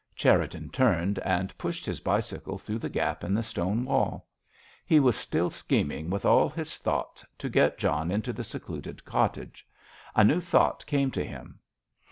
Cherriton 0.15 0.71
turned 0.71 1.19
and 1.19 1.55
pushed 1.59 1.85
his 1.85 1.99
bicycle 1.99 2.57
through 2.57 2.79
the 2.79 2.89
gap 2.89 3.23
in 3.23 3.35
the 3.35 3.43
stone 3.43 3.85
wall. 3.85 4.25
He 4.83 4.99
was 4.99 5.15
still 5.15 5.51
scheming 5.51 6.09
with 6.09 6.25
all 6.25 6.49
his 6.49 6.79
thoughts 6.79 7.23
to 7.37 7.49
get 7.49 7.77
John 7.77 8.09
into 8.09 8.33
the 8.33 8.43
secluded 8.43 9.05
cottage. 9.05 9.63
A 10.15 10.23
new 10.23 10.39
thought 10.39 10.83
came 10.87 11.11
to 11.11 11.23
him. 11.23 11.59